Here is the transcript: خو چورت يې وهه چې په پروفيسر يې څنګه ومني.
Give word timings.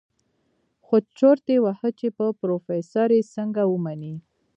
خو 0.85 0.95
چورت 1.17 1.45
يې 1.53 1.57
وهه 1.65 1.89
چې 1.99 2.07
په 2.17 2.25
پروفيسر 2.39 3.09
يې 3.17 3.21
څنګه 3.35 3.61
ومني. 3.67 4.15